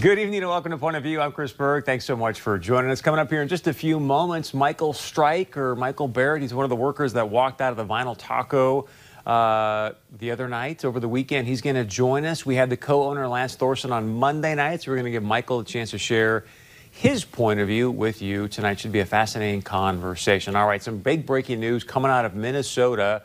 Good 0.00 0.18
evening 0.18 0.38
and 0.38 0.48
welcome 0.48 0.72
to 0.72 0.78
Point 0.78 0.96
of 0.96 1.02
View. 1.02 1.20
I'm 1.20 1.30
Chris 1.30 1.52
Berg. 1.52 1.84
Thanks 1.84 2.06
so 2.06 2.16
much 2.16 2.40
for 2.40 2.58
joining 2.58 2.90
us. 2.90 3.02
Coming 3.02 3.20
up 3.20 3.28
here 3.28 3.42
in 3.42 3.48
just 3.48 3.66
a 3.66 3.74
few 3.74 4.00
moments, 4.00 4.54
Michael 4.54 4.94
Strike 4.94 5.58
or 5.58 5.76
Michael 5.76 6.08
Barrett. 6.08 6.40
He's 6.40 6.54
one 6.54 6.64
of 6.64 6.70
the 6.70 6.76
workers 6.76 7.12
that 7.12 7.28
walked 7.28 7.60
out 7.60 7.70
of 7.70 7.76
the 7.76 7.84
Vinyl 7.84 8.16
Taco 8.16 8.88
uh, 9.26 9.92
the 10.18 10.30
other 10.30 10.48
night 10.48 10.86
over 10.86 11.00
the 11.00 11.08
weekend. 11.08 11.48
He's 11.48 11.60
going 11.60 11.76
to 11.76 11.84
join 11.84 12.24
us. 12.24 12.46
We 12.46 12.54
had 12.54 12.70
the 12.70 12.78
co-owner 12.78 13.28
Lance 13.28 13.56
Thorson 13.56 13.92
on 13.92 14.08
Monday 14.08 14.54
night, 14.54 14.80
so 14.80 14.90
we're 14.90 14.96
going 14.96 15.04
to 15.04 15.10
give 15.10 15.22
Michael 15.22 15.60
a 15.60 15.64
chance 15.66 15.90
to 15.90 15.98
share 15.98 16.46
his 16.90 17.26
point 17.26 17.60
of 17.60 17.68
view 17.68 17.90
with 17.90 18.22
you 18.22 18.48
tonight. 18.48 18.80
Should 18.80 18.92
be 18.92 19.00
a 19.00 19.06
fascinating 19.06 19.60
conversation. 19.60 20.56
All 20.56 20.66
right, 20.66 20.82
some 20.82 20.96
big 20.96 21.26
breaking 21.26 21.60
news 21.60 21.84
coming 21.84 22.10
out 22.10 22.24
of 22.24 22.34
Minnesota. 22.34 23.20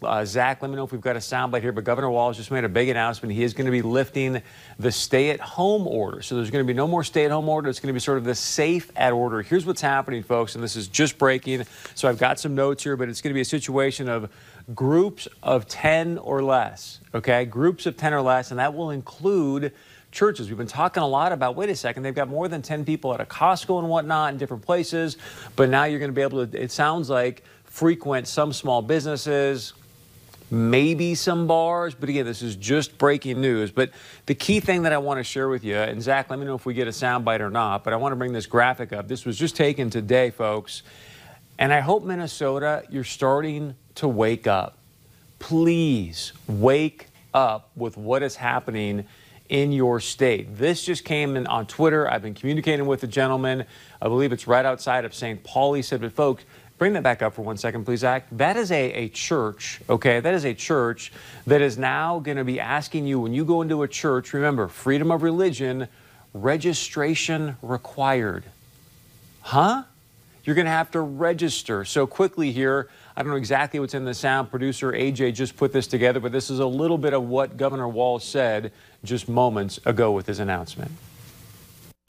Uh, 0.00 0.24
Zach, 0.24 0.62
let 0.62 0.70
me 0.70 0.76
know 0.76 0.84
if 0.84 0.92
we've 0.92 1.00
got 1.00 1.16
a 1.16 1.20
soundbite 1.20 1.60
here, 1.60 1.72
but 1.72 1.82
Governor 1.82 2.10
Walz 2.10 2.36
just 2.36 2.50
made 2.50 2.62
a 2.62 2.68
big 2.68 2.88
announcement. 2.88 3.34
He 3.34 3.42
is 3.42 3.52
going 3.52 3.66
to 3.66 3.72
be 3.72 3.82
lifting 3.82 4.42
the 4.78 4.92
stay 4.92 5.30
at 5.30 5.40
home 5.40 5.88
order. 5.88 6.22
So 6.22 6.36
there's 6.36 6.50
going 6.50 6.64
to 6.64 6.66
be 6.66 6.76
no 6.76 6.86
more 6.86 7.02
stay 7.02 7.24
at 7.24 7.32
home 7.32 7.48
order. 7.48 7.68
It's 7.68 7.80
going 7.80 7.88
to 7.88 7.94
be 7.94 8.00
sort 8.00 8.18
of 8.18 8.24
the 8.24 8.34
safe 8.34 8.92
at 8.94 9.12
order. 9.12 9.42
Here's 9.42 9.66
what's 9.66 9.80
happening, 9.80 10.22
folks, 10.22 10.54
and 10.54 10.62
this 10.62 10.76
is 10.76 10.86
just 10.86 11.18
breaking. 11.18 11.64
So 11.96 12.08
I've 12.08 12.18
got 12.18 12.38
some 12.38 12.54
notes 12.54 12.84
here, 12.84 12.96
but 12.96 13.08
it's 13.08 13.20
going 13.20 13.30
to 13.30 13.34
be 13.34 13.40
a 13.40 13.44
situation 13.44 14.08
of 14.08 14.30
groups 14.72 15.26
of 15.42 15.66
10 15.66 16.18
or 16.18 16.42
less, 16.42 17.00
okay? 17.12 17.44
Groups 17.44 17.86
of 17.86 17.96
10 17.96 18.14
or 18.14 18.20
less, 18.20 18.50
and 18.50 18.60
that 18.60 18.74
will 18.74 18.90
include 18.90 19.72
churches. 20.12 20.48
We've 20.48 20.56
been 20.56 20.66
talking 20.68 21.02
a 21.02 21.08
lot 21.08 21.32
about, 21.32 21.56
wait 21.56 21.70
a 21.70 21.76
second, 21.76 22.04
they've 22.04 22.14
got 22.14 22.28
more 22.28 22.46
than 22.46 22.62
10 22.62 22.84
people 22.84 23.12
at 23.14 23.20
a 23.20 23.24
Costco 23.24 23.80
and 23.80 23.88
whatnot 23.88 24.32
in 24.32 24.38
different 24.38 24.62
places, 24.64 25.16
but 25.56 25.68
now 25.68 25.84
you're 25.84 25.98
going 25.98 26.10
to 26.10 26.14
be 26.14 26.22
able 26.22 26.46
to, 26.46 26.62
it 26.62 26.70
sounds 26.70 27.10
like, 27.10 27.42
frequent 27.64 28.26
some 28.26 28.52
small 28.52 28.82
businesses, 28.82 29.72
maybe 30.50 31.14
some 31.14 31.46
bars, 31.46 31.94
but 31.94 32.08
again, 32.08 32.24
this 32.24 32.42
is 32.42 32.56
just 32.56 32.98
breaking 32.98 33.40
news. 33.40 33.70
But 33.70 33.90
the 34.26 34.34
key 34.34 34.60
thing 34.60 34.82
that 34.82 34.92
I 34.92 34.98
want 34.98 35.18
to 35.18 35.24
share 35.24 35.48
with 35.48 35.64
you, 35.64 35.76
and 35.76 36.02
Zach, 36.02 36.30
let 36.30 36.38
me 36.38 36.46
know 36.46 36.54
if 36.54 36.66
we 36.66 36.74
get 36.74 36.88
a 36.88 36.92
soundbite 36.92 37.40
or 37.40 37.50
not, 37.50 37.84
but 37.84 37.92
I 37.92 37.96
want 37.96 38.12
to 38.12 38.16
bring 38.16 38.32
this 38.32 38.46
graphic 38.46 38.92
up. 38.92 39.08
This 39.08 39.24
was 39.24 39.38
just 39.38 39.56
taken 39.56 39.90
today, 39.90 40.30
folks. 40.30 40.82
And 41.58 41.72
I 41.72 41.80
hope, 41.80 42.04
Minnesota, 42.04 42.84
you're 42.88 43.04
starting 43.04 43.74
to 43.96 44.08
wake 44.08 44.46
up. 44.46 44.78
Please 45.38 46.32
wake 46.46 47.08
up 47.34 47.70
with 47.76 47.96
what 47.96 48.22
is 48.22 48.36
happening 48.36 49.06
in 49.48 49.72
your 49.72 49.98
state. 49.98 50.56
This 50.56 50.84
just 50.84 51.04
came 51.04 51.36
in 51.36 51.46
on 51.46 51.66
Twitter. 51.66 52.10
I've 52.10 52.22
been 52.22 52.34
communicating 52.34 52.86
with 52.86 53.00
the 53.00 53.06
gentleman. 53.06 53.64
I 54.00 54.08
believe 54.08 54.32
it's 54.32 54.46
right 54.46 54.64
outside 54.64 55.04
of 55.04 55.14
St. 55.14 55.42
Paul. 55.42 55.74
He 55.74 55.82
said, 55.82 56.00
but 56.00 56.12
folks, 56.12 56.44
Bring 56.78 56.92
that 56.92 57.02
back 57.02 57.22
up 57.22 57.34
for 57.34 57.42
one 57.42 57.56
second, 57.56 57.84
please, 57.84 58.00
Zach. 58.00 58.26
That 58.30 58.56
is 58.56 58.70
a, 58.70 58.92
a 58.92 59.08
church, 59.08 59.80
okay? 59.90 60.20
That 60.20 60.32
is 60.34 60.44
a 60.44 60.54
church 60.54 61.12
that 61.44 61.60
is 61.60 61.76
now 61.76 62.20
going 62.20 62.36
to 62.36 62.44
be 62.44 62.60
asking 62.60 63.04
you 63.04 63.18
when 63.18 63.34
you 63.34 63.44
go 63.44 63.62
into 63.62 63.82
a 63.82 63.88
church, 63.88 64.32
remember, 64.32 64.68
freedom 64.68 65.10
of 65.10 65.24
religion, 65.24 65.88
registration 66.32 67.56
required. 67.62 68.44
Huh? 69.40 69.82
You're 70.44 70.54
going 70.54 70.66
to 70.66 70.70
have 70.70 70.92
to 70.92 71.00
register. 71.00 71.84
So, 71.84 72.06
quickly 72.06 72.52
here, 72.52 72.88
I 73.16 73.22
don't 73.22 73.32
know 73.32 73.36
exactly 73.36 73.80
what's 73.80 73.94
in 73.94 74.04
the 74.04 74.14
sound. 74.14 74.48
Producer 74.48 74.92
AJ 74.92 75.34
just 75.34 75.56
put 75.56 75.72
this 75.72 75.88
together, 75.88 76.20
but 76.20 76.30
this 76.30 76.48
is 76.48 76.60
a 76.60 76.66
little 76.66 76.96
bit 76.96 77.12
of 77.12 77.24
what 77.24 77.56
Governor 77.56 77.88
Walz 77.88 78.22
said 78.22 78.72
just 79.02 79.28
moments 79.28 79.80
ago 79.84 80.12
with 80.12 80.26
his 80.26 80.38
announcement. 80.38 80.92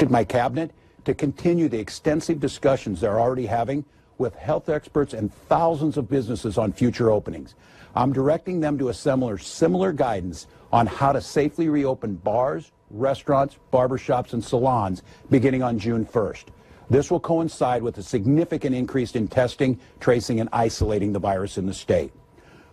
My 0.08 0.24
cabinet 0.24 0.72
to 1.06 1.16
continue 1.16 1.68
the 1.68 1.80
extensive 1.80 2.40
discussions 2.40 3.02
they're 3.02 3.20
already 3.20 3.48
having 3.48 3.84
with 4.20 4.36
health 4.36 4.70
experts 4.70 5.14
and 5.14 5.34
thousands 5.34 5.98
of 5.98 6.08
businesses 6.08 6.60
on 6.60 6.72
future 6.72 7.10
openings. 7.10 7.56
I'm 7.96 8.14
directing 8.14 8.60
them 8.60 8.78
to 8.78 8.90
assemble 8.90 9.36
similar 9.40 9.92
guidance 9.92 10.46
on 10.72 10.86
how 10.86 11.12
to 11.12 11.22
safely 11.22 11.70
reopen 11.70 12.16
bars, 12.16 12.72
restaurants, 12.92 13.58
barbershops, 13.74 14.34
and 14.34 14.44
salons 14.44 15.02
beginning 15.32 15.64
on 15.64 15.80
June 15.80 16.06
1st. 16.06 16.46
This 16.90 17.10
will 17.10 17.20
coincide 17.20 17.82
with 17.82 17.98
a 17.98 18.04
significant 18.04 18.76
increase 18.76 19.16
in 19.16 19.28
testing, 19.28 19.80
tracing, 20.00 20.40
and 20.40 20.50
isolating 20.52 21.14
the 21.14 21.20
virus 21.20 21.58
in 21.58 21.66
the 21.66 21.74
state. 21.74 22.12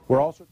We're 0.08 0.20
also 0.20 0.46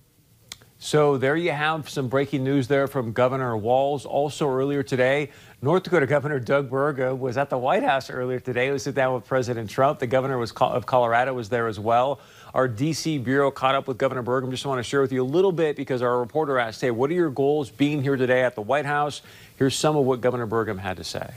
so 0.84 1.16
there 1.16 1.34
you 1.34 1.50
have 1.50 1.88
some 1.88 2.08
breaking 2.08 2.44
news 2.44 2.68
there 2.68 2.86
from 2.86 3.12
Governor 3.12 3.56
Walz. 3.56 4.04
Also 4.04 4.46
earlier 4.46 4.82
today, 4.82 5.30
North 5.62 5.82
Dakota 5.82 6.06
Governor 6.06 6.38
Doug 6.38 6.68
Burgum 6.68 7.18
was 7.18 7.38
at 7.38 7.48
the 7.48 7.56
White 7.56 7.82
House 7.82 8.10
earlier 8.10 8.38
today 8.38 8.68
to 8.68 8.78
sit 8.78 8.94
down 8.94 9.14
with 9.14 9.24
President 9.24 9.70
Trump. 9.70 9.98
The 9.98 10.06
governor 10.06 10.36
was, 10.36 10.52
of 10.52 10.84
Colorado 10.84 11.32
was 11.32 11.48
there 11.48 11.68
as 11.68 11.80
well. 11.80 12.20
Our 12.52 12.68
D.C. 12.68 13.16
bureau 13.16 13.50
caught 13.50 13.74
up 13.74 13.88
with 13.88 13.96
Governor 13.96 14.22
Burgum. 14.22 14.50
Just 14.50 14.66
want 14.66 14.78
to 14.78 14.82
share 14.82 15.00
with 15.00 15.10
you 15.10 15.22
a 15.22 15.24
little 15.24 15.52
bit 15.52 15.74
because 15.74 16.02
our 16.02 16.18
reporter 16.18 16.58
asked, 16.58 16.82
hey, 16.82 16.90
what 16.90 17.08
are 17.08 17.14
your 17.14 17.30
goals 17.30 17.70
being 17.70 18.02
here 18.02 18.16
today 18.16 18.42
at 18.42 18.54
the 18.54 18.60
White 18.60 18.84
House? 18.84 19.22
Here's 19.56 19.74
some 19.74 19.96
of 19.96 20.04
what 20.04 20.20
Governor 20.20 20.46
Burgum 20.46 20.78
had 20.78 20.98
to 20.98 21.04
say. 21.04 21.32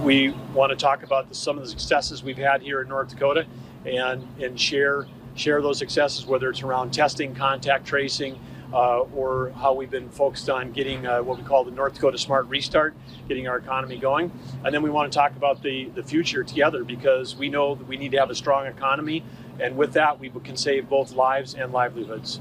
We 0.00 0.30
want 0.54 0.70
to 0.70 0.76
talk 0.76 1.02
about 1.02 1.28
the, 1.28 1.34
some 1.34 1.58
of 1.58 1.64
the 1.64 1.70
successes 1.70 2.22
we've 2.22 2.38
had 2.38 2.62
here 2.62 2.82
in 2.82 2.88
North 2.88 3.08
Dakota 3.08 3.46
and, 3.84 4.24
and 4.40 4.60
share 4.60 5.08
share 5.34 5.60
those 5.60 5.78
successes, 5.78 6.26
whether 6.26 6.50
it's 6.50 6.62
around 6.62 6.92
testing, 6.92 7.34
contact 7.34 7.86
tracing, 7.86 8.38
uh, 8.72 9.00
or 9.14 9.52
how 9.56 9.72
we've 9.72 9.90
been 9.90 10.08
focused 10.10 10.50
on 10.50 10.72
getting 10.72 11.06
uh, 11.06 11.22
what 11.22 11.38
we 11.38 11.44
call 11.44 11.64
the 11.64 11.70
North 11.70 11.94
Dakota 11.94 12.18
Smart 12.18 12.48
Restart, 12.48 12.94
getting 13.28 13.46
our 13.46 13.58
economy 13.58 13.98
going. 13.98 14.32
And 14.64 14.74
then 14.74 14.82
we 14.82 14.90
want 14.90 15.12
to 15.12 15.16
talk 15.16 15.36
about 15.36 15.62
the, 15.62 15.90
the 15.94 16.02
future 16.02 16.42
together 16.42 16.82
because 16.82 17.36
we 17.36 17.48
know 17.48 17.74
that 17.76 17.86
we 17.86 17.96
need 17.96 18.10
to 18.12 18.18
have 18.18 18.30
a 18.30 18.34
strong 18.34 18.66
economy. 18.66 19.24
And 19.60 19.76
with 19.76 19.92
that, 19.92 20.18
we 20.18 20.28
can 20.30 20.56
save 20.56 20.88
both 20.88 21.12
lives 21.12 21.54
and 21.54 21.72
livelihoods. 21.72 22.40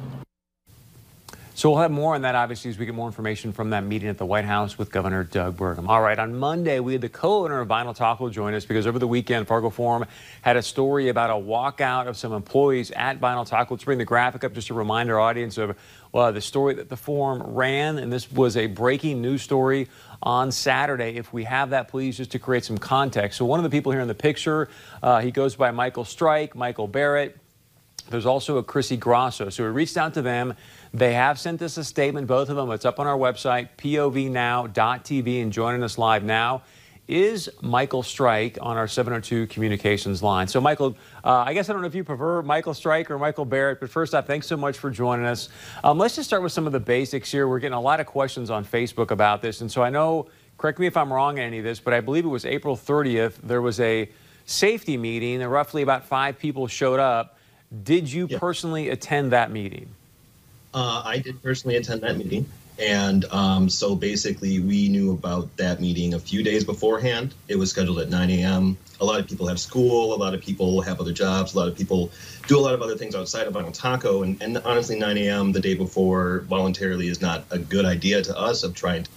So 1.55 1.69
we'll 1.69 1.81
have 1.81 1.91
more 1.91 2.15
on 2.15 2.23
that, 2.23 2.33
obviously, 2.33 2.71
as 2.71 2.79
we 2.79 2.87
get 2.87 2.95
more 2.95 3.05
information 3.05 3.53
from 3.53 3.69
that 3.69 3.83
meeting 3.83 4.09
at 4.09 4.17
the 4.17 4.25
White 4.25 4.43
House 4.43 4.75
with 4.77 4.91
Governor 4.91 5.23
Doug 5.23 5.55
Burgum. 5.55 5.87
All 5.87 6.01
right, 6.01 6.17
on 6.17 6.35
Monday, 6.35 6.79
we 6.79 6.93
had 6.93 7.01
the 7.01 7.09
co-owner 7.09 7.59
of 7.59 7.67
Vinyl 7.67 7.95
Taco 7.95 8.27
join 8.29 8.55
us 8.55 8.65
because 8.65 8.87
over 8.87 8.97
the 8.97 9.07
weekend, 9.07 9.47
Fargo 9.47 9.69
Forum 9.69 10.05
had 10.41 10.57
a 10.57 10.63
story 10.63 11.09
about 11.09 11.29
a 11.29 11.33
walkout 11.33 12.07
of 12.07 12.17
some 12.17 12.33
employees 12.33 12.89
at 12.91 13.21
Vinyl 13.21 13.47
Taco. 13.47 13.75
Let's 13.75 13.83
bring 13.83 13.99
the 13.99 14.03
graphic 14.03 14.43
up 14.43 14.53
just 14.53 14.67
to 14.67 14.73
remind 14.73 15.11
our 15.11 15.19
audience 15.19 15.59
of 15.59 15.77
the 16.11 16.41
story 16.41 16.73
that 16.73 16.89
the 16.89 16.97
forum 16.97 17.43
ran, 17.43 17.99
and 17.99 18.11
this 18.11 18.31
was 18.31 18.57
a 18.57 18.65
breaking 18.65 19.21
news 19.21 19.43
story 19.43 19.89
on 20.23 20.51
Saturday. 20.51 21.17
If 21.17 21.31
we 21.31 21.43
have 21.43 21.69
that, 21.69 21.87
please, 21.87 22.17
just 22.17 22.31
to 22.31 22.39
create 22.39 22.65
some 22.65 22.79
context. 22.79 23.37
So 23.37 23.45
one 23.45 23.59
of 23.59 23.63
the 23.63 23.69
people 23.69 23.91
here 23.91 24.01
in 24.01 24.07
the 24.07 24.15
picture, 24.15 24.69
uh, 25.03 25.21
he 25.21 25.29
goes 25.29 25.55
by 25.55 25.69
Michael 25.69 26.05
Strike, 26.05 26.55
Michael 26.55 26.87
Barrett. 26.87 27.37
There's 28.09 28.25
also 28.25 28.57
a 28.57 28.63
Chrissy 28.63 28.97
Grosso. 28.97 29.49
So 29.49 29.63
we 29.63 29.69
reached 29.69 29.97
out 29.97 30.13
to 30.15 30.21
them. 30.21 30.55
They 30.93 31.13
have 31.13 31.39
sent 31.39 31.61
us 31.61 31.77
a 31.77 31.83
statement, 31.83 32.27
both 32.27 32.49
of 32.49 32.55
them. 32.55 32.69
It's 32.71 32.85
up 32.85 32.99
on 32.99 33.07
our 33.07 33.17
website, 33.17 33.69
povnow.tv, 33.77 35.41
and 35.41 35.51
joining 35.51 35.83
us 35.83 35.97
live 35.97 36.23
now 36.23 36.63
is 37.07 37.49
Michael 37.61 38.01
Strike 38.01 38.57
on 38.61 38.77
our 38.77 38.87
702 38.87 39.47
communications 39.47 40.23
line. 40.23 40.47
So, 40.47 40.61
Michael, 40.61 40.95
uh, 41.23 41.43
I 41.45 41.53
guess 41.53 41.69
I 41.69 41.73
don't 41.73 41.81
know 41.81 41.87
if 41.87 41.95
you 41.95 42.03
prefer 42.03 42.41
Michael 42.41 42.73
Strike 42.73 43.11
or 43.11 43.19
Michael 43.19 43.43
Barrett, 43.43 43.81
but 43.81 43.89
first 43.89 44.15
off, 44.15 44.25
thanks 44.25 44.47
so 44.47 44.55
much 44.55 44.77
for 44.77 44.89
joining 44.89 45.25
us. 45.25 45.49
Um, 45.83 45.97
let's 45.97 46.15
just 46.15 46.29
start 46.29 46.43
with 46.43 46.53
some 46.53 46.65
of 46.65 46.71
the 46.71 46.79
basics 46.79 47.29
here. 47.29 47.47
We're 47.47 47.59
getting 47.59 47.73
a 47.73 47.81
lot 47.81 47.99
of 47.99 48.05
questions 48.05 48.49
on 48.49 48.63
Facebook 48.63 49.11
about 49.11 49.41
this, 49.41 49.59
and 49.59 49.69
so 49.69 49.83
I 49.83 49.89
know, 49.89 50.27
correct 50.57 50.79
me 50.79 50.87
if 50.87 50.95
I'm 50.95 51.11
wrong 51.11 51.37
in 51.37 51.43
any 51.43 51.57
of 51.57 51.65
this, 51.65 51.79
but 51.79 51.93
I 51.93 51.99
believe 51.99 52.23
it 52.23 52.29
was 52.29 52.45
April 52.45 52.77
30th, 52.77 53.35
there 53.43 53.61
was 53.61 53.81
a 53.81 54.09
safety 54.45 54.95
meeting, 54.95 55.41
and 55.41 55.51
roughly 55.51 55.81
about 55.81 56.05
five 56.05 56.39
people 56.39 56.67
showed 56.67 56.99
up. 57.01 57.37
Did 57.83 58.11
you 58.11 58.27
yep. 58.27 58.39
personally 58.39 58.89
attend 58.89 59.31
that 59.31 59.51
meeting? 59.51 59.89
Uh, 60.73 61.01
I 61.05 61.19
did 61.19 61.41
personally 61.41 61.77
attend 61.77 62.01
that 62.01 62.17
meeting. 62.17 62.45
And 62.79 63.25
um, 63.25 63.69
so 63.69 63.95
basically, 63.95 64.59
we 64.59 64.89
knew 64.89 65.11
about 65.11 65.55
that 65.57 65.79
meeting 65.79 66.15
a 66.15 66.19
few 66.19 66.43
days 66.43 66.63
beforehand. 66.63 67.33
It 67.47 67.55
was 67.55 67.69
scheduled 67.69 67.99
at 67.99 68.09
9 68.09 68.29
a.m. 68.31 68.77
A 68.99 69.05
lot 69.05 69.19
of 69.19 69.27
people 69.27 69.47
have 69.47 69.59
school, 69.59 70.13
a 70.13 70.17
lot 70.17 70.33
of 70.33 70.41
people 70.41 70.81
have 70.81 70.99
other 70.99 71.13
jobs, 71.13 71.53
a 71.53 71.59
lot 71.59 71.67
of 71.67 71.77
people 71.77 72.11
do 72.47 72.57
a 72.57 72.61
lot 72.61 72.73
of 72.73 72.81
other 72.81 72.95
things 72.95 73.15
outside 73.15 73.45
of 73.45 73.53
Vinyl 73.53 73.73
Taco. 73.73 74.23
And, 74.23 74.41
and 74.41 74.57
honestly, 74.59 74.97
9 74.97 75.17
a.m. 75.17 75.51
the 75.51 75.59
day 75.59 75.75
before 75.75 76.39
voluntarily 76.49 77.09
is 77.09 77.21
not 77.21 77.45
a 77.51 77.59
good 77.59 77.85
idea 77.85 78.23
to 78.23 78.37
us 78.37 78.63
of 78.63 78.73
trying 78.73 79.03
to 79.03 79.09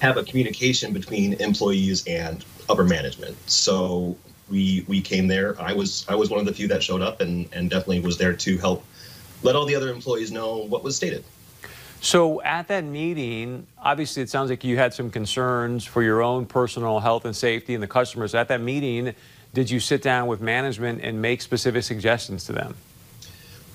have 0.00 0.18
a 0.18 0.22
communication 0.22 0.92
between 0.92 1.34
employees 1.34 2.06
and 2.06 2.44
upper 2.68 2.84
management. 2.84 3.36
So 3.48 4.18
we 4.50 4.84
we 4.86 5.00
came 5.00 5.26
there. 5.26 5.60
I 5.60 5.72
was 5.72 6.06
I 6.08 6.14
was 6.14 6.30
one 6.30 6.40
of 6.40 6.46
the 6.46 6.52
few 6.52 6.68
that 6.68 6.82
showed 6.82 7.02
up 7.02 7.20
and, 7.20 7.48
and 7.52 7.70
definitely 7.70 8.00
was 8.00 8.18
there 8.18 8.32
to 8.32 8.58
help 8.58 8.84
let 9.42 9.56
all 9.56 9.66
the 9.66 9.74
other 9.74 9.90
employees 9.90 10.30
know 10.30 10.58
what 10.58 10.82
was 10.82 10.96
stated. 10.96 11.24
So 12.00 12.42
at 12.42 12.68
that 12.68 12.84
meeting, 12.84 13.66
obviously 13.78 14.22
it 14.22 14.28
sounds 14.28 14.50
like 14.50 14.64
you 14.64 14.76
had 14.76 14.94
some 14.94 15.10
concerns 15.10 15.84
for 15.84 16.02
your 16.02 16.22
own 16.22 16.46
personal 16.46 17.00
health 17.00 17.24
and 17.24 17.34
safety 17.34 17.74
and 17.74 17.82
the 17.82 17.88
customers. 17.88 18.34
At 18.34 18.48
that 18.48 18.60
meeting, 18.60 19.14
did 19.54 19.70
you 19.70 19.80
sit 19.80 20.02
down 20.02 20.26
with 20.26 20.40
management 20.40 21.00
and 21.02 21.20
make 21.20 21.40
specific 21.40 21.82
suggestions 21.82 22.44
to 22.44 22.52
them? 22.52 22.76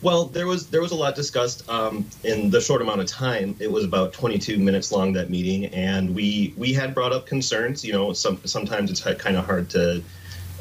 Well, 0.02 0.26
there 0.26 0.48
was 0.48 0.68
there 0.68 0.82
was 0.82 0.92
a 0.92 0.96
lot 0.96 1.14
discussed 1.16 1.68
um, 1.70 2.06
in 2.24 2.50
the 2.50 2.60
short 2.60 2.82
amount 2.82 3.02
of 3.02 3.08
time. 3.08 3.56
It 3.60 3.72
was 3.72 3.84
about 3.84 4.14
22 4.14 4.58
minutes 4.58 4.92
long 4.92 5.14
that 5.14 5.30
meeting, 5.30 5.66
and 5.66 6.16
we 6.16 6.56
we 6.58 6.74
had 6.74 6.96
brought 6.96 7.14
up 7.14 7.28
concerns. 7.28 7.86
You 7.86 7.94
know, 7.94 8.12
some 8.14 8.42
sometimes 8.46 8.90
it's 8.90 9.02
kind 9.22 9.38
of 9.38 9.46
hard 9.46 9.70
to 9.72 10.02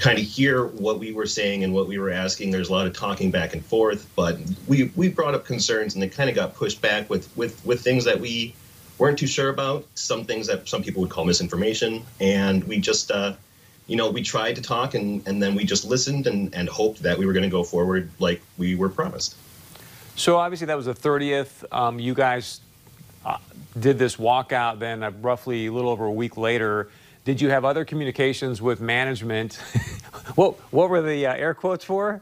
kind 0.00 0.18
of 0.18 0.24
hear 0.24 0.64
what 0.66 0.98
we 0.98 1.12
were 1.12 1.26
saying 1.26 1.62
and 1.62 1.72
what 1.72 1.86
we 1.86 1.98
were 1.98 2.10
asking. 2.10 2.50
There's 2.50 2.70
a 2.70 2.72
lot 2.72 2.86
of 2.86 2.94
talking 2.94 3.30
back 3.30 3.52
and 3.52 3.64
forth, 3.64 4.10
but 4.16 4.38
we 4.66 4.90
we 4.96 5.08
brought 5.08 5.34
up 5.34 5.44
concerns 5.44 5.94
and 5.94 6.02
they 6.02 6.08
kind 6.08 6.30
of 6.30 6.34
got 6.34 6.54
pushed 6.54 6.80
back 6.80 7.08
with 7.10 7.34
with 7.36 7.64
with 7.64 7.82
things 7.82 8.04
that 8.04 8.18
we 8.18 8.54
weren't 9.00 9.18
too 9.18 9.26
sure 9.26 9.48
about, 9.48 9.86
some 9.94 10.24
things 10.24 10.46
that 10.46 10.68
some 10.68 10.82
people 10.82 11.00
would 11.00 11.10
call 11.10 11.24
misinformation, 11.24 12.04
and 12.20 12.62
we 12.64 12.78
just, 12.78 13.10
uh, 13.10 13.32
you 13.86 13.96
know, 13.96 14.10
we 14.10 14.22
tried 14.22 14.54
to 14.54 14.62
talk 14.62 14.94
and, 14.94 15.26
and 15.26 15.42
then 15.42 15.54
we 15.54 15.64
just 15.64 15.86
listened 15.86 16.26
and, 16.26 16.54
and 16.54 16.68
hoped 16.68 17.02
that 17.02 17.16
we 17.18 17.24
were 17.24 17.32
going 17.32 17.42
to 17.42 17.48
go 17.48 17.64
forward 17.64 18.10
like 18.18 18.42
we 18.58 18.76
were 18.76 18.90
promised. 18.90 19.34
So 20.16 20.36
obviously 20.36 20.66
that 20.66 20.76
was 20.76 20.84
the 20.84 20.94
30th. 20.94 21.64
Um, 21.72 21.98
you 21.98 22.12
guys 22.12 22.60
uh, 23.24 23.38
did 23.78 23.98
this 23.98 24.16
walkout 24.16 24.78
then 24.78 25.02
uh, 25.02 25.10
roughly 25.22 25.66
a 25.66 25.72
little 25.72 25.90
over 25.90 26.04
a 26.04 26.12
week 26.12 26.36
later. 26.36 26.90
Did 27.30 27.40
you 27.40 27.50
have 27.50 27.64
other 27.64 27.84
communications 27.84 28.60
with 28.60 28.80
management? 28.80 29.54
what, 30.34 30.54
what 30.72 30.90
were 30.90 31.00
the 31.00 31.28
uh, 31.28 31.34
air 31.34 31.54
quotes 31.54 31.84
for? 31.84 32.20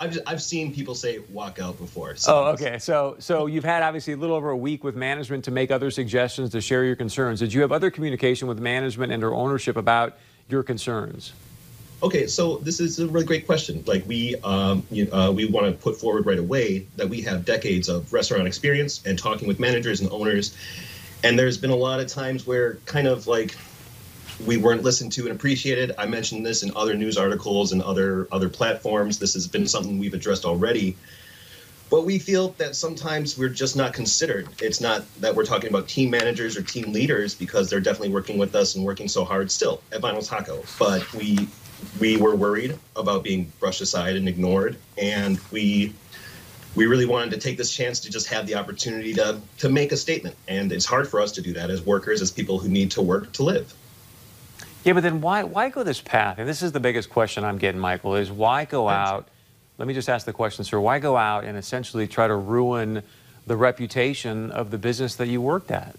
I've, 0.00 0.18
I've 0.26 0.40
seen 0.40 0.74
people 0.74 0.94
say 0.94 1.18
walk 1.30 1.58
out 1.58 1.76
before. 1.76 2.16
So 2.16 2.34
oh, 2.34 2.44
okay. 2.52 2.78
So 2.78 3.16
so 3.18 3.44
you've 3.44 3.62
had 3.62 3.82
obviously 3.82 4.14
a 4.14 4.16
little 4.16 4.34
over 4.34 4.48
a 4.48 4.56
week 4.56 4.84
with 4.84 4.96
management 4.96 5.44
to 5.44 5.50
make 5.50 5.70
other 5.70 5.90
suggestions 5.90 6.48
to 6.52 6.62
share 6.62 6.82
your 6.82 6.96
concerns. 6.96 7.40
Did 7.40 7.52
you 7.52 7.60
have 7.60 7.72
other 7.72 7.90
communication 7.90 8.48
with 8.48 8.58
management 8.58 9.12
and 9.12 9.22
or 9.22 9.34
ownership 9.34 9.76
about 9.76 10.16
your 10.48 10.62
concerns? 10.62 11.34
Okay, 12.02 12.26
so 12.26 12.56
this 12.56 12.80
is 12.80 12.98
a 13.00 13.06
really 13.06 13.26
great 13.26 13.44
question. 13.44 13.84
Like 13.86 14.06
we, 14.06 14.34
um, 14.44 14.82
you, 14.90 15.12
uh, 15.12 15.30
we 15.30 15.44
want 15.44 15.66
to 15.66 15.72
put 15.72 16.00
forward 16.00 16.24
right 16.24 16.38
away 16.38 16.86
that 16.96 17.10
we 17.10 17.20
have 17.20 17.44
decades 17.44 17.90
of 17.90 18.10
restaurant 18.14 18.46
experience 18.46 19.02
and 19.04 19.18
talking 19.18 19.46
with 19.46 19.60
managers 19.60 20.00
and 20.00 20.10
owners, 20.10 20.56
and 21.22 21.38
there's 21.38 21.58
been 21.58 21.70
a 21.70 21.76
lot 21.76 22.00
of 22.00 22.06
times 22.06 22.46
where 22.46 22.76
kind 22.86 23.06
of 23.06 23.26
like 23.26 23.54
we 24.46 24.56
weren't 24.56 24.82
listened 24.82 25.12
to 25.12 25.22
and 25.22 25.32
appreciated. 25.32 25.94
I 25.98 26.06
mentioned 26.06 26.46
this 26.46 26.62
in 26.62 26.70
other 26.76 26.94
news 26.94 27.16
articles 27.16 27.72
and 27.72 27.82
other 27.82 28.28
other 28.30 28.48
platforms. 28.48 29.18
This 29.18 29.34
has 29.34 29.46
been 29.46 29.66
something 29.66 29.98
we've 29.98 30.14
addressed 30.14 30.44
already. 30.44 30.96
But 31.90 32.04
we 32.04 32.18
feel 32.18 32.50
that 32.58 32.76
sometimes 32.76 33.38
we're 33.38 33.48
just 33.48 33.74
not 33.74 33.94
considered. 33.94 34.48
It's 34.60 34.80
not 34.80 35.04
that 35.20 35.34
we're 35.34 35.46
talking 35.46 35.70
about 35.70 35.88
team 35.88 36.10
managers 36.10 36.56
or 36.56 36.62
team 36.62 36.92
leaders 36.92 37.34
because 37.34 37.70
they're 37.70 37.80
definitely 37.80 38.10
working 38.10 38.36
with 38.36 38.54
us 38.54 38.74
and 38.74 38.84
working 38.84 39.08
so 39.08 39.24
hard 39.24 39.50
still 39.50 39.80
at 39.90 40.02
Vinyl 40.02 40.26
Taco. 40.26 40.62
But 40.78 41.10
we 41.14 41.48
we 41.98 42.16
were 42.16 42.36
worried 42.36 42.78
about 42.96 43.24
being 43.24 43.50
brushed 43.58 43.80
aside 43.80 44.16
and 44.16 44.28
ignored, 44.28 44.76
and 44.98 45.40
we 45.50 45.94
we 46.74 46.86
really 46.86 47.06
wanted 47.06 47.30
to 47.30 47.38
take 47.38 47.56
this 47.56 47.72
chance 47.72 48.00
to 48.00 48.10
just 48.10 48.26
have 48.28 48.46
the 48.46 48.54
opportunity 48.54 49.14
to 49.14 49.40
to 49.58 49.68
make 49.68 49.90
a 49.90 49.96
statement. 49.96 50.36
And 50.46 50.70
it's 50.70 50.84
hard 50.84 51.08
for 51.08 51.20
us 51.20 51.32
to 51.32 51.42
do 51.42 51.54
that 51.54 51.70
as 51.70 51.80
workers, 51.84 52.20
as 52.20 52.30
people 52.30 52.58
who 52.58 52.68
need 52.68 52.90
to 52.92 53.02
work 53.02 53.32
to 53.32 53.42
live. 53.42 53.72
Yeah, 54.84 54.92
but 54.92 55.02
then 55.02 55.20
why 55.20 55.42
why 55.42 55.68
go 55.68 55.82
this 55.82 56.00
path? 56.00 56.38
And 56.38 56.48
this 56.48 56.62
is 56.62 56.72
the 56.72 56.80
biggest 56.80 57.10
question 57.10 57.44
I'm 57.44 57.58
getting, 57.58 57.80
Michael, 57.80 58.14
is 58.14 58.30
why 58.30 58.64
go 58.64 58.88
out? 58.88 59.28
Let 59.76 59.86
me 59.86 59.94
just 59.94 60.08
ask 60.08 60.26
the 60.26 60.32
question, 60.32 60.64
sir. 60.64 60.80
Why 60.80 60.98
go 60.98 61.16
out 61.16 61.44
and 61.44 61.56
essentially 61.56 62.06
try 62.06 62.26
to 62.26 62.34
ruin 62.34 63.02
the 63.46 63.56
reputation 63.56 64.50
of 64.50 64.70
the 64.70 64.78
business 64.78 65.14
that 65.16 65.28
you 65.28 65.40
worked 65.40 65.70
at? 65.70 65.94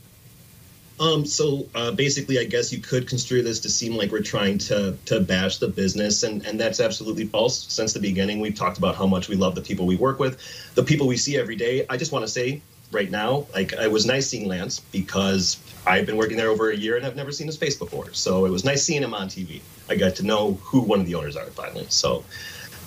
Um, 1.00 1.26
so 1.26 1.66
uh, 1.76 1.92
basically, 1.92 2.40
I 2.40 2.44
guess 2.44 2.74
you 2.74 2.80
could 2.80 3.08
construe 3.08 3.42
this 3.42 3.60
to 3.62 3.70
seem 3.70 3.96
like 3.96 4.12
we're 4.12 4.22
trying 4.22 4.58
to 4.60 4.98
to 5.06 5.22
bash 5.22 5.58
the 5.58 5.70
business, 5.70 6.24
and 6.24 6.46
and 6.46 6.60
that's 6.60 6.80
absolutely 6.80 7.26
false. 7.26 7.72
Since 7.72 7.94
the 7.94 8.02
beginning, 8.02 8.40
we've 8.40 8.56
talked 8.56 8.78
about 8.78 8.96
how 8.96 9.08
much 9.08 9.30
we 9.30 9.36
love 9.36 9.56
the 9.56 9.62
people 9.62 9.86
we 9.86 9.96
work 9.96 10.20
with, 10.20 10.40
the 10.76 10.84
people 10.84 11.08
we 11.08 11.16
see 11.16 11.38
every 11.38 11.56
day. 11.56 11.86
I 11.90 11.96
just 11.96 12.12
want 12.12 12.26
to 12.26 12.32
say 12.32 12.62
right 12.92 13.10
now, 13.10 13.46
like 13.54 13.74
it 13.74 13.92
was 13.92 14.06
nice 14.06 14.28
seeing 14.28 14.48
Lance 14.48 14.80
because 14.80 15.58
I've 15.86 16.06
been 16.06 16.18
working 16.18 16.38
there 16.38 16.50
over 16.50 16.72
a 16.72 16.76
year 16.76 16.98
and 16.98 17.06
I've 17.06 17.16
never 17.16 17.32
seen 17.32 17.48
his 17.48 17.58
face 17.58 17.76
before. 17.76 18.14
So 18.14 18.46
it 18.46 18.50
was 18.50 18.64
nice 18.64 18.84
seeing 18.84 19.04
him 19.04 19.14
on 19.14 19.28
TV. 19.28 19.62
I 19.90 19.96
got 19.96 20.16
to 20.16 20.26
know 20.26 20.54
who 20.62 20.82
one 20.82 21.00
of 21.00 21.06
the 21.06 21.16
owners 21.16 21.36
are 21.36 21.46
finally. 21.46 21.86
So 21.90 22.24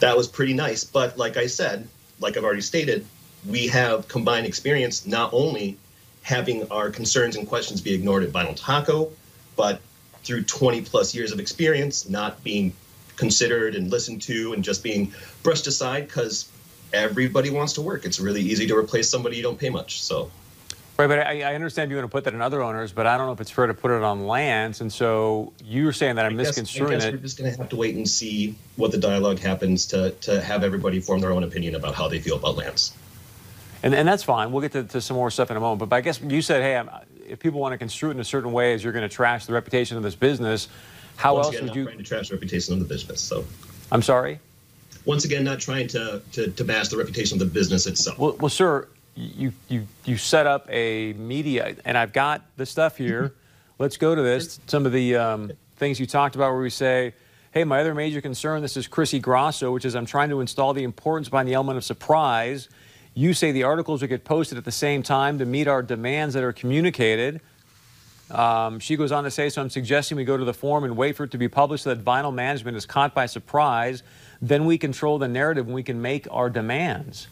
that 0.01 0.17
was 0.17 0.29
pretty 0.29 0.55
nice. 0.55 0.85
But 0.85 1.19
like 1.19 1.37
I 1.37 1.47
said, 1.47 1.87
like 2.21 2.37
I've 2.37 2.45
already 2.45 2.61
stated, 2.63 3.07
we 3.49 3.67
have 3.69 4.09
combined 4.09 4.47
experience 4.47 5.07
not 5.07 5.33
only 5.33 5.77
having 6.23 6.69
our 6.71 6.91
concerns 6.91 7.37
and 7.37 7.49
questions 7.49 7.81
be 7.81 7.95
ignored 7.95 8.23
at 8.23 8.31
Vinyl 8.31 8.57
Taco, 8.57 9.11
but 9.57 9.81
through 10.23 10.45
20 10.45 10.83
plus 10.83 11.15
years 11.15 11.33
of 11.33 11.41
experience, 11.41 12.09
not 12.09 12.43
being 12.45 12.73
considered 13.17 13.75
and 13.75 13.91
listened 13.91 14.23
to 14.23 14.53
and 14.53 14.65
just 14.65 14.83
being 14.83 15.13
brushed 15.43 15.67
aside 15.67 16.07
because 16.07 16.49
everybody 16.93 17.51
wants 17.51 17.75
to 17.75 17.83
work. 17.83 18.05
It's 18.05 18.21
really 18.21 18.41
easy 18.41 18.67
to 18.67 18.77
replace 18.77 19.09
somebody 19.09 19.37
you 19.37 19.43
don't 19.43 19.59
pay 19.59 19.71
much. 19.71 20.03
So. 20.03 20.31
Right, 20.99 21.07
but 21.07 21.21
I, 21.21 21.41
I, 21.41 21.55
understand 21.55 21.91
you 21.91 21.97
want 21.97 22.09
to 22.09 22.13
put 22.13 22.25
that 22.25 22.35
in 22.35 22.43
other 22.43 22.63
owners, 22.63 22.93
but 22.93 23.07
I 23.07 23.17
don't 23.17 23.27
know 23.27 23.33
if 23.33 23.41
it's 23.41 23.51
fair 23.51 23.67
to 23.67 23.75
put 23.75 23.91
it 23.91 24.03
on 24.03 24.27
Lance. 24.27 24.83
And 24.83 24.93
so 24.93 25.53
you're 25.65 25.93
saying 25.93 26.17
that 26.17 26.27
I'm 26.27 26.35
I 26.35 26.37
guess, 26.37 26.49
misconstruing 26.49 26.93
I 26.93 26.97
guess 26.97 27.05
it. 27.07 27.13
We're 27.15 27.21
just 27.21 27.39
going 27.39 27.51
to 27.51 27.59
have 27.59 27.71
to 27.71 27.77
wait 27.77 27.97
and 27.97 28.09
see 28.09 28.57
what 28.77 28.93
the 28.93 28.99
dialogue 28.99 29.39
happens 29.39 29.87
to 29.87 30.11
to 30.11 30.43
have 30.43 30.63
everybody 30.63 31.01
form 31.01 31.21
their 31.21 31.33
own 31.33 31.45
opinion 31.45 31.75
about 31.75 31.95
how 31.95 32.09
they 32.09 32.21
feel 32.21 32.37
about 32.37 32.57
Lance. 32.57 32.95
And, 33.83 33.95
and 33.95 34.07
that's 34.07 34.23
fine. 34.23 34.53
We'll 34.53 34.61
get 34.61 34.73
to, 34.73 34.85
to 34.85 35.01
some 35.01 35.17
more 35.17 35.31
stuff 35.31 35.51
in 35.51 35.57
a 35.57 35.61
moment. 35.61 35.89
But 35.89 35.97
I 35.97 36.03
guess 36.03 36.21
you 36.21 36.43
said, 36.43 36.63
hey, 36.63 36.77
I'm, 36.77 36.91
if 37.27 37.41
people 37.41 37.59
want 37.59 37.73
to 37.73 37.79
construe 37.79 38.11
it 38.11 38.13
in 38.13 38.21
a 38.21 38.25
certain 38.25 38.53
way 38.53 38.75
as 38.75 38.85
you're 38.85 38.93
going 38.93 39.09
to 39.09 39.15
trash 39.15 39.47
the 39.47 39.55
reputation 39.55 39.97
of 39.97 40.03
this 40.03 40.15
business, 40.15 40.69
how 41.17 41.35
Once 41.35 41.47
else 41.47 41.55
again, 41.57 41.69
would 41.69 41.77
you? 41.77 41.85
Trying 41.87 41.99
to 41.99 42.05
trash 42.05 42.29
the 42.29 42.37
reputation 42.37 42.75
of 42.75 42.81
the 42.81 42.87
business. 42.87 43.21
So. 43.21 43.45
I'm 43.91 44.03
sorry 44.03 44.41
once 45.05 45.25
again, 45.25 45.45
not 45.45 45.61
trying 45.61 45.89
to, 45.89 46.23
to, 46.33 46.51
to 46.51 46.65
bash 46.65 46.89
the 46.89 46.97
reputation 46.97 47.41
of 47.41 47.47
the 47.47 47.53
business 47.53 47.87
itself. 47.87 48.19
Well, 48.19 48.37
well, 48.39 48.49
sir, 48.49 48.89
you, 49.15 49.53
you, 49.69 49.87
you 50.05 50.17
set 50.17 50.47
up 50.47 50.67
a 50.71 51.13
media, 51.15 51.77
and 51.85 51.99
I've 51.99 52.13
got 52.13 52.43
the 52.57 52.67
stuff 52.67 52.97
here. 52.97 53.35
Let's 53.79 53.97
go 53.97 54.15
to 54.15 54.23
this. 54.23 54.61
Some 54.67 54.87
of 54.87 54.93
the 54.93 55.17
um, 55.17 55.53
things 55.77 55.99
you 55.99 56.07
talked 56.07 56.37
about 56.37 56.53
where 56.53 56.63
we 56.63 56.71
say, 56.71 57.15
hey, 57.53 57.65
my 57.65 57.81
other 57.81 57.95
major 57.95 58.21
concern, 58.21 58.63
this 58.63 58.77
is 58.77 58.87
Chrissy 58.87 59.19
Grosso, 59.19 59.73
which 59.73 59.85
is 59.85 59.95
I'm 59.95 60.07
trying 60.07 60.31
to 60.31 60.41
install 60.41 60.73
the 60.73 60.85
importance 60.85 61.29
behind 61.29 61.49
the 61.49 61.55
element 61.55 61.77
of 61.77 61.85
surprise. 61.85 62.69
You 63.15 63.35
say 63.35 63.53
the 63.53 63.65
articles 63.65 64.01
will 64.01 64.09
get 64.09 64.25
posted 64.25 64.57
at 64.57 64.65
the 64.65 64.73
same 64.73 65.03
time 65.03 65.39
to 65.39 65.45
meet 65.45 65.69
our 65.69 65.83
demands 65.83 66.35
that 66.35 66.45
are 66.45 66.53
communicated. 66.53 67.41
Um, 68.33 68.81
she 68.81 68.97
goes 68.97 69.13
on 69.13 69.25
to 69.25 69.31
say, 69.31 69.51
so 69.51 69.61
I'm 69.61 69.71
suggesting 69.71 70.17
we 70.17 70.25
go 70.25 70.37
to 70.37 70.45
the 70.45 70.55
forum 70.55 70.85
and 70.85 70.97
wait 70.97 71.17
for 71.17 71.25
it 71.25 71.33
to 71.33 71.39
be 71.39 71.49
published 71.49 71.85
so 71.85 71.95
that 71.95 72.05
vinyl 72.05 72.33
management 72.33 72.77
is 72.77 72.87
caught 72.87 73.15
by 73.15 73.27
surprise 73.27 74.03
then 74.43 74.67
we 74.67 74.77
control 74.77 75.19
the 75.19 75.29
narrative 75.29 75.67
and 75.67 75.75
we 75.75 75.85
can 75.85 76.03
make 76.03 76.27
our 76.31 76.51
demands. 76.51 77.29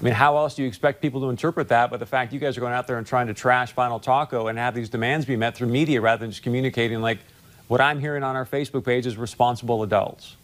I 0.00 0.04
mean, 0.04 0.14
how 0.14 0.36
else 0.36 0.54
do 0.54 0.62
you 0.62 0.68
expect 0.68 1.02
people 1.02 1.20
to 1.22 1.30
interpret 1.30 1.68
that 1.68 1.90
but 1.90 1.98
the 1.98 2.06
fact 2.06 2.32
you 2.32 2.38
guys 2.38 2.56
are 2.56 2.60
going 2.60 2.72
out 2.72 2.86
there 2.86 2.96
and 2.96 3.06
trying 3.06 3.26
to 3.26 3.34
trash 3.34 3.74
Vinyl 3.74 4.00
Taco 4.00 4.46
and 4.46 4.56
have 4.56 4.74
these 4.74 4.88
demands 4.88 5.26
be 5.26 5.36
met 5.36 5.56
through 5.56 5.68
media 5.68 6.00
rather 6.00 6.20
than 6.20 6.30
just 6.30 6.42
communicating 6.42 7.00
like 7.00 7.18
what 7.66 7.80
I'm 7.80 7.98
hearing 7.98 8.22
on 8.22 8.36
our 8.36 8.46
Facebook 8.46 8.84
page 8.84 9.04
is 9.04 9.16
responsible 9.16 9.82
adults? 9.82 10.36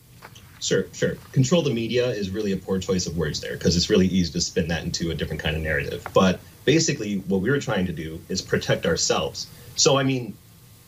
Sure, 0.61 0.87
sure. 0.93 1.17
Control 1.33 1.63
the 1.63 1.73
media 1.73 2.07
is 2.09 2.31
really 2.31 2.53
a 2.53 2.57
poor 2.57 2.79
choice 2.79 3.07
of 3.07 3.17
words 3.17 3.41
there 3.41 3.55
because 3.55 3.77
it's 3.77 3.89
really 3.89 4.07
easy 4.07 4.33
to 4.33 4.41
spin 4.41 4.69
that 4.69 4.85
into 4.85 5.11
a 5.11 5.15
different 5.15 5.43
kind 5.43 5.57
of 5.57 5.63
narrative. 5.63 6.07
But 6.13 6.41
basically, 6.65 7.17
what 7.29 7.41
we 7.41 7.51
were 7.51 7.61
trying 7.61 7.87
to 7.87 7.93
do 7.93 8.21
is 8.29 8.43
protect 8.43 8.85
ourselves. 8.85 9.47
So, 9.77 9.97
I 9.97 10.03
mean, 10.03 10.37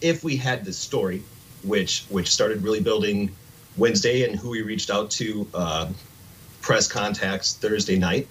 if 0.01 0.23
we 0.23 0.37
had 0.37 0.65
this 0.65 0.77
story, 0.77 1.23
which 1.65 2.05
which 2.11 2.31
started 2.31 2.63
really 2.63 2.81
building 2.81 3.31
Wednesday 3.77 4.29
and 4.29 4.39
who 4.39 4.51
we 4.51 4.63
reached 4.63 4.91
out 4.91 5.11
to 5.13 5.49
uh, 5.55 5.89
press 6.61 6.89
contacts 6.89 7.55
Thursday 7.55 7.99
night. 7.99 8.29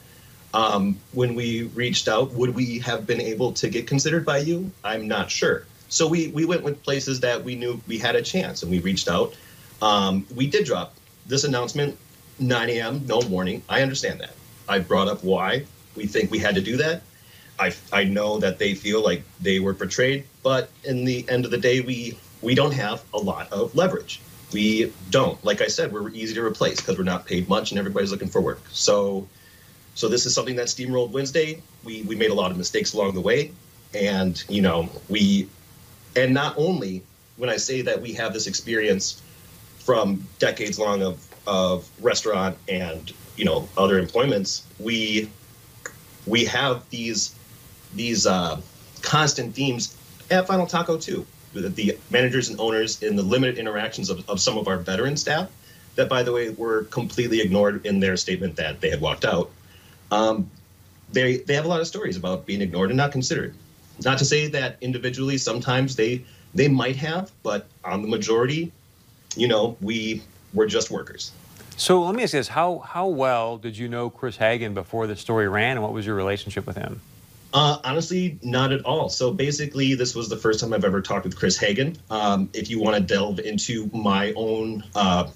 Um, 0.54 0.98
when 1.13 1.36
we 1.36 1.63
reached 1.63 2.08
out, 2.08 2.34
would 2.34 2.56
we 2.56 2.80
have 2.80 3.08
been 3.08 3.22
able 3.22 3.54
to 3.54 3.70
get 3.70 3.88
considered 3.88 4.25
by 4.25 4.39
you? 4.39 4.72
I'm 4.84 5.08
not 5.08 5.32
sure. 5.32 5.65
So 5.88 6.08
we, 6.08 6.27
we 6.30 6.46
went 6.46 6.63
with 6.63 6.84
places 6.84 7.22
that 7.22 7.44
we 7.44 7.56
knew 7.56 7.82
we 7.88 7.98
had 7.98 8.15
a 8.15 8.22
chance 8.22 8.62
and 8.63 8.72
we 8.72 8.80
reached 8.80 9.08
out. 9.08 9.36
Um, 9.82 10.25
we 10.36 10.48
did 10.48 10.65
drop 10.65 10.94
this 11.28 11.44
announcement 11.44 11.98
9 12.40 12.70
a.m., 12.70 13.06
no 13.06 13.20
warning. 13.20 13.62
I 13.70 13.82
understand 13.82 14.20
that. 14.22 14.36
I 14.68 14.80
brought 14.80 15.08
up 15.08 15.24
why 15.24 15.66
we 15.96 16.06
think 16.06 16.32
we 16.32 16.40
had 16.40 16.56
to 16.56 16.62
do 16.62 16.78
that. 16.78 17.01
I, 17.60 17.74
I 17.94 18.06
know 18.06 18.40
that 18.40 18.58
they 18.58 18.74
feel 18.74 19.04
like 19.04 19.24
they 19.40 19.60
were 19.60 19.74
portrayed, 19.74 20.25
but 20.42 20.70
in 20.84 21.06
the 21.06 21.25
end 21.30 21.46
of 21.46 21.51
the 21.51 21.58
day, 21.58 21.82
we 21.82 22.18
we 22.42 22.56
don't 22.56 22.74
have 22.74 23.04
a 23.13 23.20
lot 23.20 23.51
of 23.51 23.75
leverage 23.75 24.20
we 24.54 24.92
don't. 25.10 25.44
Like 25.44 25.62
I 25.62 25.68
said, 25.68 25.92
we're 25.92 26.10
easy 26.10 26.34
to 26.36 26.44
replace 26.44 26.78
because 26.78 26.98
we're 26.98 27.04
not 27.04 27.25
paid 27.25 27.48
much 27.48 27.72
and 27.72 27.80
everybody's 27.80 28.12
looking 28.12 28.28
for 28.28 28.42
work. 28.42 28.62
So, 28.72 29.28
so 29.96 30.08
this 30.08 30.25
is 30.25 30.34
something 30.34 30.56
that 30.58 30.68
steamrolled 30.68 31.12
Wednesday. 31.12 31.62
We 31.84 32.04
we 32.04 32.16
made 32.16 32.32
a 32.32 32.34
lot 32.34 32.51
of 32.51 32.58
mistakes 32.58 32.94
along 32.94 33.13
the 33.13 33.22
way, 33.22 33.51
and 33.94 34.42
you 34.50 34.62
know 34.62 34.90
we, 35.10 35.48
and 36.16 36.34
not 36.34 36.56
only 36.58 37.04
when 37.38 37.50
I 37.50 37.58
say 37.58 37.82
that 37.82 38.01
we 38.01 38.13
have 38.13 38.34
this 38.34 38.48
experience 38.48 39.22
from 39.84 40.26
decades 40.40 40.80
long 40.80 41.02
of 41.02 41.28
of 41.48 41.90
restaurant 42.02 42.58
and 42.68 43.14
you 43.36 43.46
know 43.46 43.68
other 43.78 43.98
employments, 44.00 44.66
we 44.80 45.30
we 46.26 46.46
have 46.46 46.90
these 46.90 47.36
these 47.96 48.26
uh, 48.26 48.60
constant 49.02 49.56
themes 49.56 49.96
at 50.30 50.48
Vinyl 50.48 50.70
Taco 50.70 50.98
too 50.98 51.26
the 51.54 51.98
managers 52.10 52.50
and 52.50 52.60
owners 52.60 53.02
in 53.04 53.16
the 53.16 53.24
limited 53.24 53.58
interactions 53.58 54.10
of, 54.10 54.28
of 54.30 54.40
some 54.40 54.58
of 54.58 54.68
our 54.68 54.78
veteran 54.78 55.18
staff 55.18 55.50
that, 55.96 56.08
by 56.08 56.24
the 56.24 56.32
way, 56.32 56.50
were 56.50 56.84
completely 56.86 57.42
ignored 57.42 57.86
in 57.86 58.00
their 58.00 58.16
statement 58.16 58.56
that 58.56 58.80
they 58.80 58.90
had 58.90 59.02
walked 59.02 59.26
out. 59.26 59.52
Um, 60.12 60.50
they 61.12 61.38
they 61.38 61.54
have 61.56 61.66
a 61.66 61.68
lot 61.68 61.82
of 61.82 61.88
stories 61.88 62.16
about 62.16 62.46
being 62.46 62.62
ignored 62.62 62.90
and 62.90 62.98
not 62.98 63.12
considered. 63.12 63.54
Not 64.04 64.18
to 64.20 64.26
say 64.26 64.48
that 64.48 64.78
individually, 64.82 65.38
sometimes 65.38 65.96
they 65.96 66.24
they 66.54 66.68
might 66.68 66.96
have, 66.96 67.32
but 67.44 67.68
on 67.84 68.02
the 68.02 68.08
majority, 68.08 68.72
you 69.36 69.48
know, 69.48 69.78
we 69.82 70.22
were 70.54 70.66
just 70.66 70.92
workers. 70.92 71.32
So 71.78 72.04
let 72.04 72.16
me 72.16 72.24
ask 72.24 72.34
you 72.34 72.40
this: 72.40 72.50
How 72.50 72.80
how 72.80 73.08
well 73.08 73.58
did 73.58 73.78
you 73.78 73.88
know 73.88 74.10
Chris 74.10 74.38
Hagen 74.38 74.74
before 74.74 75.08
the 75.08 75.16
story 75.16 75.48
ran, 75.48 75.78
and 75.78 75.84
what 75.84 75.94
was 75.94 76.06
your 76.06 76.16
relationship 76.16 76.68
with 76.68 76.78
him? 76.78 77.02
Uh, 77.54 77.80
honestly, 77.84 78.40
not 78.44 78.72
at 78.72 78.84
all. 78.86 79.10
So 79.10 79.34
basically, 79.34 79.96
this 79.96 80.16
was 80.16 80.30
the 80.30 80.38
first 80.38 80.60
time 80.62 80.74
I've 80.74 80.86
ever 80.86 81.02
talked 81.02 81.26
with 81.26 81.36
Chris 81.36 81.58
Hagan. 81.58 81.98
Um, 82.10 82.50
if 82.54 82.70
you 82.70 82.80
want 82.80 82.96
to 82.96 83.02
delve 83.02 83.40
into 83.40 83.90
my 83.94 84.32
own, 84.34 84.84
uh, 84.96 85.30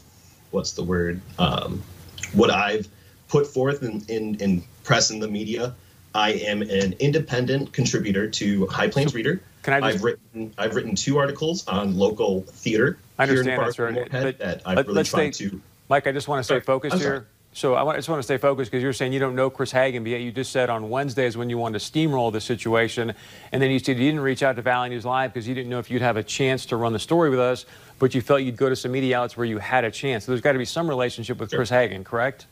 what's 0.52 0.72
the 0.74 0.84
word? 0.84 1.20
Um, 1.38 1.84
what 2.32 2.50
I've 2.50 2.88
put 3.28 3.48
forth 3.48 3.84
in, 3.84 4.02
in, 4.08 4.36
in 4.36 4.64
press 4.84 5.10
and 5.10 5.22
the 5.22 5.28
media, 5.28 5.76
I 6.16 6.32
am 6.32 6.62
an 6.62 6.94
independent 7.00 7.74
contributor 7.74 8.28
to 8.30 8.66
High 8.68 8.88
Plains 8.88 9.14
Reader. 9.14 9.42
Can 9.64 9.74
I 9.74 9.82
just- 9.82 9.96
I've 9.98 10.04
written 10.04 10.54
I've 10.58 10.76
written 10.76 10.96
two 10.96 11.18
articles 11.18 11.68
on 11.68 11.98
local 11.98 12.42
theater. 12.44 12.98
I 13.20 13.26
here 13.26 13.34
in 13.34 13.40
understand 13.40 13.62
that, 13.62 13.76
sir. 13.76 13.84
Barker 13.86 14.00
and 14.02 14.12
Moorhead 14.14 14.24
But 14.24 14.46
that 14.46 14.62
I've 14.66 14.78
let- 14.78 14.86
really 14.88 14.96
let's 14.98 15.10
tried 15.10 15.36
stay- 15.36 15.50
to. 15.50 15.62
Mike, 15.90 16.08
I 16.08 16.12
just 16.14 16.28
want 16.28 16.40
to 16.40 16.44
stay 16.44 16.54
Sorry. 16.56 16.62
focused 16.62 16.98
here. 16.98 17.28
So 17.54 17.74
I, 17.76 17.84
want, 17.84 17.96
I 17.96 18.00
just 18.00 18.10
want 18.10 18.20
to 18.20 18.24
stay 18.24 18.38
focused 18.38 18.70
because 18.70 18.84
you're 18.84 18.92
saying 18.92 19.14
you 19.14 19.20
don't 19.20 19.36
know 19.36 19.50
Chris 19.50 19.72
Hagan, 19.72 20.04
but 20.04 20.10
yet 20.10 20.20
you 20.22 20.32
just 20.32 20.52
said 20.52 20.70
on 20.70 20.90
Wednesdays 20.90 21.38
when 21.38 21.50
you 21.50 21.58
wanted 21.58 21.80
to 21.80 21.86
steamroll 21.92 22.32
the 22.32 22.42
situation, 22.42 23.14
and 23.54 23.62
then 23.62 23.72
you 23.72 23.80
said 23.80 23.98
you 23.98 24.06
didn't 24.06 24.20
reach 24.20 24.44
out 24.44 24.58
to 24.58 24.62
Valley 24.62 24.90
News 24.90 25.06
Live 25.06 25.34
because 25.34 25.48
you 25.48 25.56
didn't 25.56 25.70
know 25.70 25.80
if 25.80 25.90
you'd 25.90 26.02
have 26.02 26.18
a 26.18 26.24
chance 26.24 26.66
to 26.68 26.76
run 26.76 26.92
the 26.92 27.00
story 27.00 27.30
with 27.30 27.40
us, 27.40 27.66
but 27.98 28.14
you 28.14 28.22
felt 28.22 28.42
you'd 28.42 28.58
go 28.58 28.68
to 28.68 28.76
some 28.76 28.92
media 28.92 29.18
outlets 29.18 29.38
where 29.38 29.46
you 29.46 29.58
had 29.58 29.86
a 29.86 29.92
chance. 29.92 30.26
So 30.26 30.32
there's 30.34 30.42
got 30.42 30.52
to 30.52 30.58
be 30.58 30.66
some 30.66 30.90
relationship 30.90 31.40
with 31.40 31.50
Sure. 31.50 31.60
Chris 31.60 31.70
Hagan, 31.70 32.04
correct? 32.04 32.46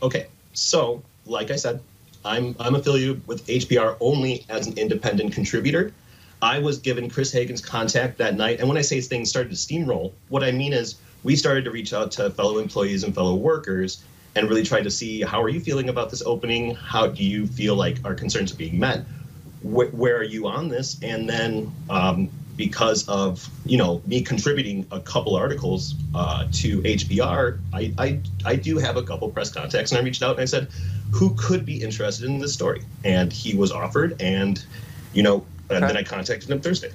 Okay, 0.00 0.26
so 0.52 1.02
like 1.26 1.50
I 1.50 1.56
said, 1.56 1.80
I'm 2.24 2.54
I'm 2.60 2.74
affiliated 2.74 3.26
with 3.26 3.46
HPR 3.46 3.96
only 4.00 4.44
as 4.48 4.66
an 4.66 4.78
independent 4.78 5.32
contributor. 5.32 5.92
I 6.42 6.58
was 6.58 6.78
given 6.78 7.10
Chris 7.10 7.32
Hagen's 7.32 7.60
contact 7.60 8.18
that 8.18 8.34
night, 8.34 8.60
and 8.60 8.68
when 8.68 8.78
I 8.78 8.82
say 8.82 9.00
things 9.00 9.28
started 9.28 9.50
to 9.50 9.56
steamroll, 9.56 10.12
what 10.28 10.42
I 10.42 10.52
mean 10.52 10.72
is 10.72 10.96
we 11.22 11.36
started 11.36 11.64
to 11.64 11.70
reach 11.70 11.92
out 11.92 12.12
to 12.12 12.30
fellow 12.30 12.58
employees 12.58 13.04
and 13.04 13.14
fellow 13.14 13.34
workers 13.34 14.02
and 14.34 14.48
really 14.48 14.62
try 14.62 14.80
to 14.80 14.90
see 14.90 15.20
how 15.22 15.42
are 15.42 15.48
you 15.48 15.60
feeling 15.60 15.88
about 15.88 16.10
this 16.10 16.22
opening? 16.24 16.74
How 16.74 17.06
do 17.08 17.24
you 17.24 17.46
feel 17.46 17.74
like 17.74 17.98
our 18.04 18.14
concerns 18.14 18.52
are 18.52 18.56
being 18.56 18.78
met? 18.78 19.04
Wh- 19.62 19.92
where 19.92 20.16
are 20.16 20.24
you 20.24 20.46
on 20.46 20.68
this? 20.68 20.98
And 21.02 21.28
then 21.28 21.72
um, 21.90 22.30
because 22.56 23.08
of 23.08 23.48
you 23.64 23.78
know 23.78 24.02
me 24.06 24.22
contributing 24.22 24.86
a 24.90 25.00
couple 25.00 25.34
articles 25.34 25.94
uh, 26.14 26.46
to 26.52 26.80
HPR, 26.82 27.58
I, 27.72 27.92
I 27.98 28.20
I 28.44 28.56
do 28.56 28.78
have 28.78 28.96
a 28.96 29.02
couple 29.02 29.28
press 29.30 29.50
contacts, 29.50 29.92
and 29.92 30.00
I 30.00 30.04
reached 30.04 30.22
out 30.22 30.32
and 30.32 30.40
I 30.40 30.44
said, 30.44 30.68
who 31.12 31.34
could 31.34 31.64
be 31.64 31.82
interested 31.82 32.26
in 32.26 32.38
this 32.38 32.54
story? 32.54 32.82
And 33.04 33.32
he 33.32 33.54
was 33.56 33.72
offered, 33.72 34.20
and 34.20 34.64
you 35.12 35.22
know, 35.22 35.46
and 35.68 35.84
then 35.84 35.96
I 35.96 36.02
contacted 36.02 36.50
him 36.50 36.60
Thursday. 36.60 36.90